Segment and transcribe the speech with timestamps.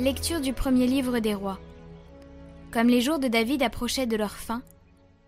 [0.00, 1.60] Lecture du premier livre des rois.
[2.70, 4.62] Comme les jours de David approchaient de leur fin,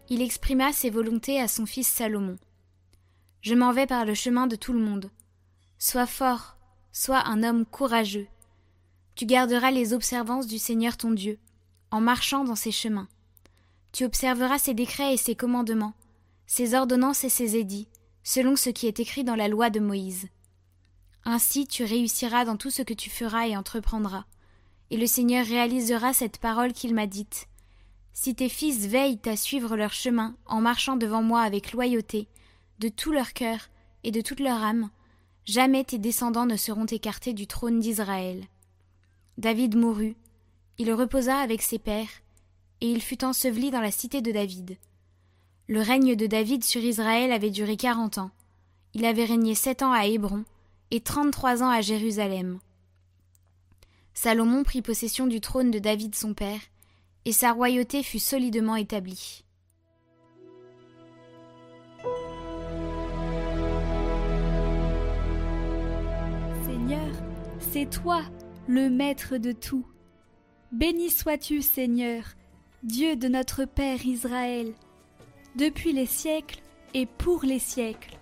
[0.08, 2.38] il exprima ses volontés à son fils Salomon.
[3.42, 5.10] Je m'en vais par le chemin de tout le monde.
[5.78, 6.56] Sois fort,
[6.90, 8.26] sois un homme courageux.
[9.14, 11.38] Tu garderas les observances du Seigneur ton Dieu,
[11.90, 13.08] en marchant dans ses chemins.
[13.92, 15.92] Tu observeras ses décrets et ses commandements,
[16.46, 17.88] ses ordonnances et ses édits,
[18.24, 20.28] selon ce qui est écrit dans la loi de Moïse.
[21.26, 24.24] Ainsi tu réussiras dans tout ce que tu feras et entreprendras
[24.92, 27.48] et le Seigneur réalisera cette parole qu'il m'a dite.
[28.12, 32.28] Si tes fils veillent à suivre leur chemin en marchant devant moi avec loyauté,
[32.78, 33.70] de tout leur cœur
[34.04, 34.90] et de toute leur âme,
[35.46, 38.44] jamais tes descendants ne seront écartés du trône d'Israël.
[39.38, 40.14] David mourut,
[40.76, 42.20] il reposa avec ses pères,
[42.82, 44.76] et il fut enseveli dans la cité de David.
[45.68, 48.30] Le règne de David sur Israël avait duré quarante ans.
[48.92, 50.44] Il avait régné sept ans à Hébron
[50.90, 52.58] et trente-trois ans à Jérusalem.
[54.14, 56.60] Salomon prit possession du trône de David son père,
[57.24, 59.44] et sa royauté fut solidement établie.
[66.64, 67.12] Seigneur,
[67.72, 68.22] c'est toi,
[68.66, 69.86] le maître de tout.
[70.72, 72.24] Béni sois-tu, Seigneur,
[72.82, 74.74] Dieu de notre Père Israël,
[75.56, 76.60] depuis les siècles
[76.94, 78.18] et pour les siècles.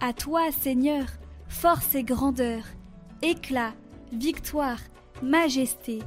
[0.00, 1.06] À toi, Seigneur,
[1.48, 2.62] force et grandeur,
[3.22, 3.74] éclat
[4.12, 4.80] victoire,
[5.22, 6.00] majesté,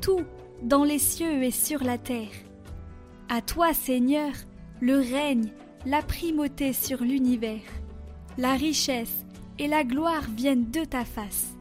[0.00, 0.22] tout
[0.62, 2.32] dans les cieux et sur la terre.
[3.28, 4.32] À toi, Seigneur,
[4.80, 5.50] le règne,
[5.86, 7.60] la primauté sur l'univers.
[8.38, 9.24] La richesse
[9.58, 11.54] et la gloire viennent de ta face.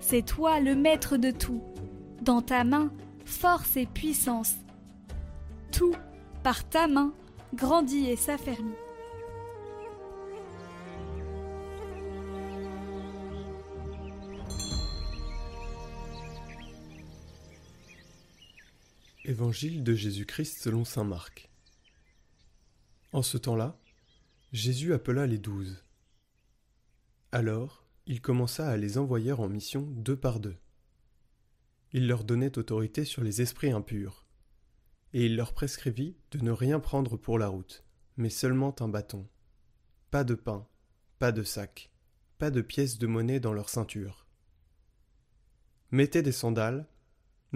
[0.00, 1.62] C'est toi le maître de tout.
[2.22, 2.90] Dans ta main,
[3.24, 4.54] force et puissance.
[5.72, 5.94] Tout,
[6.42, 7.12] par ta main,
[7.54, 8.74] grandit et s'affermit.
[19.28, 21.50] Évangile de Jésus-Christ selon saint Marc.
[23.10, 23.76] En ce temps-là,
[24.52, 25.82] Jésus appela les douze.
[27.32, 30.54] Alors, il commença à les envoyer en mission deux par deux.
[31.92, 34.24] Il leur donnait autorité sur les esprits impurs,
[35.12, 37.82] et il leur prescrivit de ne rien prendre pour la route,
[38.16, 39.26] mais seulement un bâton.
[40.12, 40.68] Pas de pain,
[41.18, 41.90] pas de sac,
[42.38, 44.24] pas de pièces de monnaie dans leur ceinture.
[45.90, 46.86] Mettez des sandales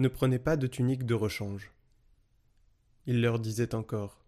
[0.01, 1.71] ne prenez pas de tunique de rechange.
[3.05, 4.25] Il leur disait encore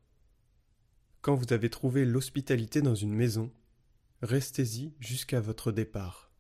[1.21, 3.51] Quand vous avez trouvé l'hospitalité dans une maison,
[4.21, 6.31] restez-y jusqu'à votre départ.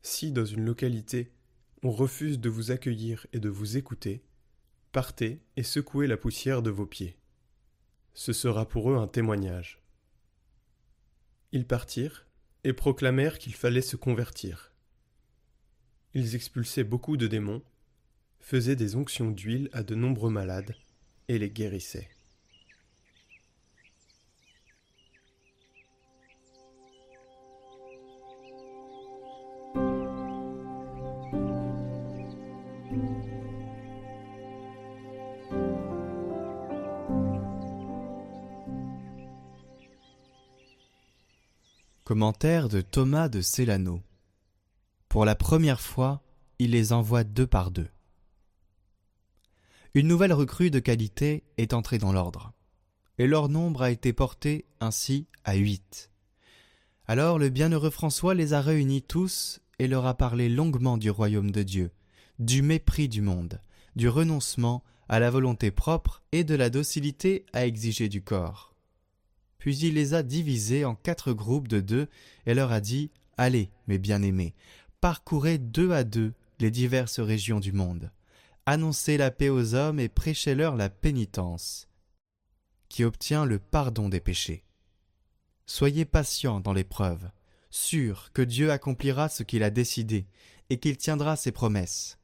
[0.00, 1.32] Si dans une localité
[1.84, 4.24] on refuse de vous accueillir et de vous écouter,
[4.92, 7.18] partez et secouez la poussière de vos pieds.
[8.14, 9.82] Ce sera pour eux un témoignage.
[11.50, 12.26] Ils partirent
[12.64, 14.72] et proclamèrent qu'il fallait se convertir.
[16.14, 17.62] Ils expulsaient beaucoup de démons
[18.42, 20.74] faisait des onctions d'huile à de nombreux malades
[21.28, 22.10] et les guérissait.
[42.04, 44.02] Commentaire de Thomas de Célano.
[45.08, 46.22] Pour la première fois,
[46.58, 47.88] il les envoie deux par deux.
[49.94, 52.54] Une nouvelle recrue de qualité est entrée dans l'ordre,
[53.18, 56.10] et leur nombre a été porté ainsi à huit.
[57.06, 61.50] Alors le bienheureux François les a réunis tous et leur a parlé longuement du royaume
[61.50, 61.90] de Dieu,
[62.38, 63.60] du mépris du monde,
[63.94, 68.74] du renoncement à la volonté propre et de la docilité à exiger du corps.
[69.58, 72.08] Puis il les a divisés en quatre groupes de deux
[72.46, 74.54] et leur a dit Allez, mes bien-aimés,
[75.02, 78.10] parcourez deux à deux les diverses régions du monde
[78.66, 81.88] annoncez la paix aux hommes et prêchez-leur la pénitence,
[82.88, 84.64] qui obtient le pardon des péchés.
[85.66, 87.30] Soyez patients dans l'épreuve,
[87.70, 90.26] sûrs que Dieu accomplira ce qu'il a décidé
[90.70, 92.18] et qu'il tiendra ses promesses.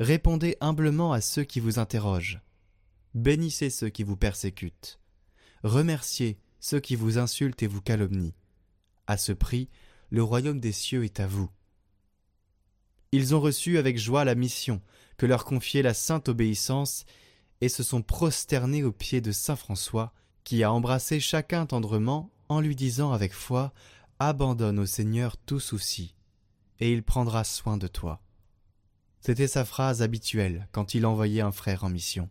[0.00, 2.40] Répondez humblement à ceux qui vous interrogent.
[3.14, 4.98] Bénissez ceux qui vous persécutent.
[5.62, 8.34] Remerciez ceux qui vous insultent et vous calomnient.
[9.06, 9.68] À ce prix,
[10.10, 11.50] le royaume des cieux est à vous.
[13.12, 14.82] Ils ont reçu avec joie la mission
[15.16, 17.04] que leur confiait la sainte obéissance,
[17.60, 20.12] et se sont prosternés aux pieds de saint François,
[20.42, 23.72] qui a embrassé chacun tendrement en lui disant avec foi
[24.18, 26.14] Abandonne au Seigneur tout souci,
[26.80, 28.20] et il prendra soin de toi.
[29.20, 32.28] C'était sa phrase habituelle quand il envoyait un frère en mission.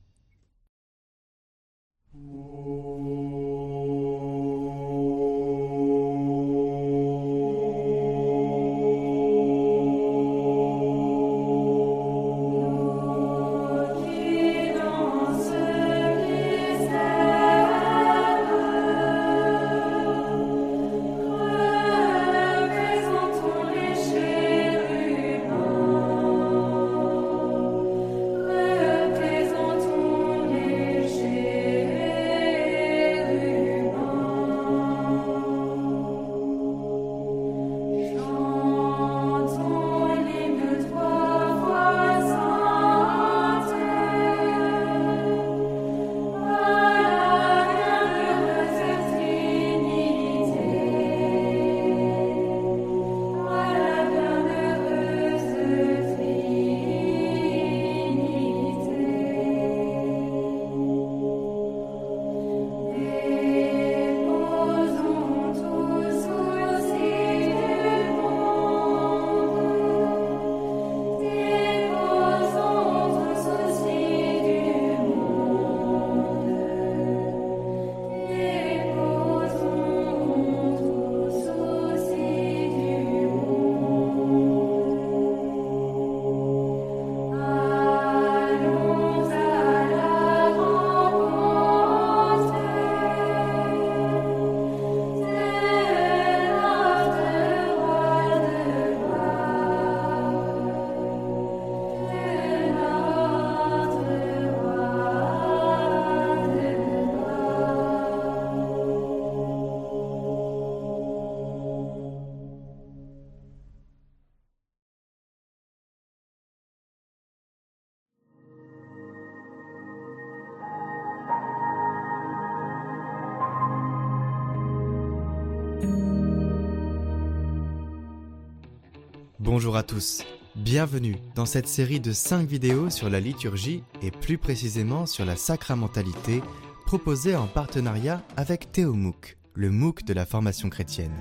[129.55, 130.23] Bonjour à tous,
[130.55, 135.35] bienvenue dans cette série de 5 vidéos sur la liturgie et plus précisément sur la
[135.35, 136.41] sacramentalité
[136.87, 141.13] proposée en partenariat avec Théomouc, le MOOC de la formation chrétienne.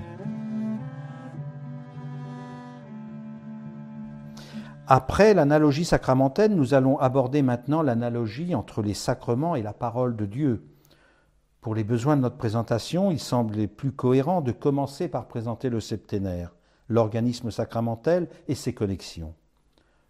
[4.87, 10.25] Après l'analogie sacramentelle, nous allons aborder maintenant l'analogie entre les sacrements et la parole de
[10.25, 10.65] Dieu.
[11.61, 15.79] Pour les besoins de notre présentation, il semblait plus cohérent de commencer par présenter le
[15.79, 16.51] septénaire
[16.89, 19.33] l'organisme sacramentel et ses connexions.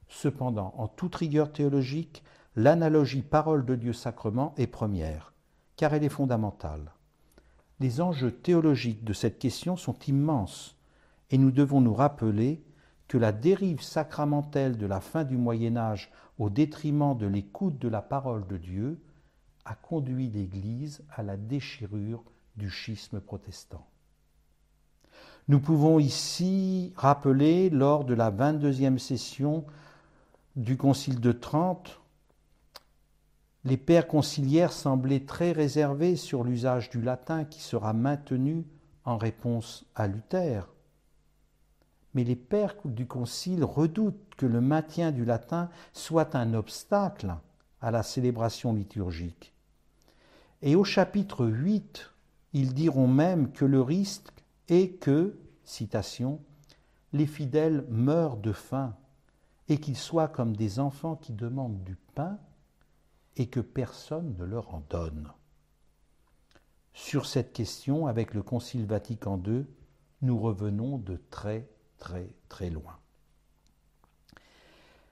[0.08, 2.24] Cependant, en toute rigueur théologique,
[2.56, 5.34] l'analogie parole de Dieu-sacrement est première,
[5.76, 6.92] car elle est fondamentale.
[7.80, 10.78] Les enjeux théologiques de cette question sont immenses,
[11.32, 12.64] et nous devons nous rappeler
[13.08, 17.88] que la dérive sacramentelle de la fin du Moyen Âge au détriment de l'écoute de
[17.88, 19.02] la parole de Dieu
[19.66, 22.24] a conduit l'Église à la déchirure
[22.56, 23.88] du schisme protestant.
[25.50, 29.66] Nous pouvons ici rappeler, lors de la 22e session
[30.56, 32.00] du Concile de Trente,
[33.66, 38.66] les pères conciliaires semblaient très réservés sur l'usage du latin qui sera maintenu
[39.04, 40.70] en réponse à Luther.
[42.14, 47.36] Mais les pères du Concile redoutent que le maintien du latin soit un obstacle
[47.82, 49.54] à la célébration liturgique.
[50.62, 52.12] Et au chapitre 8,
[52.54, 54.33] ils diront même que le risque
[54.70, 56.42] et que, citation,
[57.12, 58.96] les fidèles meurent de faim
[59.70, 62.38] et qu'ils soient comme des enfants qui demandent du pain
[63.38, 65.32] et que personne ne leur en donne.
[66.94, 69.66] Sur cette question, avec le Concile Vatican II,
[70.22, 71.68] nous revenons de très
[71.98, 72.98] très très loin.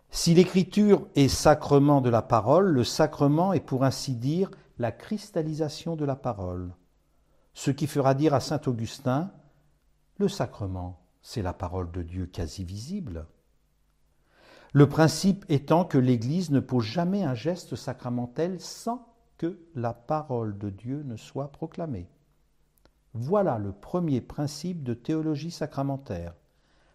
[0.09, 5.95] Si l'écriture est sacrement de la parole, le sacrement est pour ainsi dire la cristallisation
[5.95, 6.73] de la parole,
[7.53, 9.31] ce qui fera dire à saint Augustin
[10.21, 13.25] le sacrement, c'est la parole de Dieu quasi visible.
[14.71, 20.59] Le principe étant que l'Église ne pose jamais un geste sacramentel sans que la parole
[20.59, 22.07] de Dieu ne soit proclamée.
[23.15, 26.35] Voilà le premier principe de théologie sacramentaire.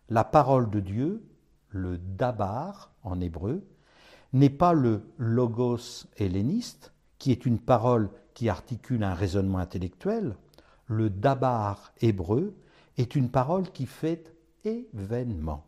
[0.08, 1.28] La parole de Dieu,
[1.68, 3.66] le dabar en hébreu,
[4.32, 10.36] n'est pas le logos helléniste, qui est une parole qui articule un raisonnement intellectuel.
[10.86, 12.56] Le dabar hébreu
[12.96, 15.64] est une parole qui fait événement.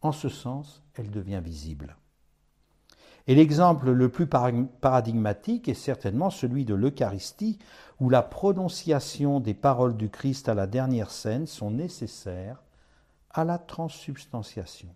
[0.00, 1.96] En ce sens, elle devient visible.
[3.26, 7.58] Et l'exemple le plus paradigmatique est certainement celui de l'Eucharistie,
[7.98, 12.62] où la prononciation des paroles du Christ à la dernière scène sont nécessaires
[13.30, 14.94] à la transsubstantiation.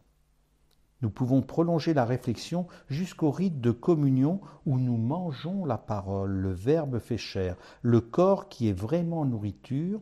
[1.02, 6.52] Nous pouvons prolonger la réflexion jusqu'au rite de communion où nous mangeons la parole, le
[6.52, 10.00] Verbe fait chair, le corps qui est vraiment nourriture,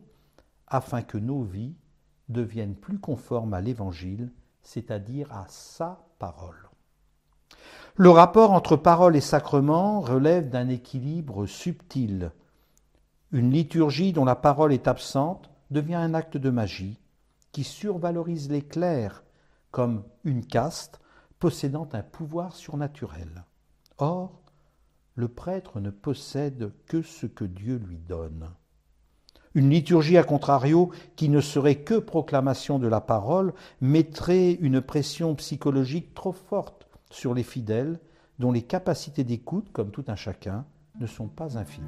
[0.69, 1.75] afin que nos vies
[2.27, 6.69] deviennent plus conformes à l'Évangile, c'est-à-dire à sa parole.
[7.95, 12.31] Le rapport entre parole et sacrement relève d'un équilibre subtil.
[13.31, 16.99] Une liturgie dont la parole est absente devient un acte de magie
[17.51, 19.23] qui survalorise les clercs
[19.71, 20.99] comme une caste
[21.39, 23.43] possédant un pouvoir surnaturel.
[23.97, 24.41] Or,
[25.15, 28.49] le prêtre ne possède que ce que Dieu lui donne.
[29.55, 35.35] Une liturgie, à contrario, qui ne serait que proclamation de la parole, mettrait une pression
[35.35, 37.99] psychologique trop forte sur les fidèles,
[38.37, 40.65] dont les capacités d'écoute, comme tout un chacun,
[40.99, 41.87] ne sont pas infinies.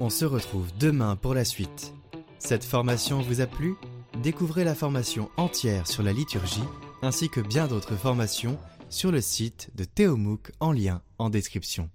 [0.00, 1.94] On se retrouve demain pour la suite.
[2.38, 3.76] Cette formation vous a plu?
[4.22, 6.64] Découvrez la formation entière sur la liturgie
[7.02, 8.58] ainsi que bien d'autres formations
[8.94, 11.90] sur le site de Théomouk en lien en description.